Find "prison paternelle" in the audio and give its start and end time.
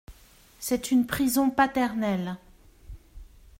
1.05-2.37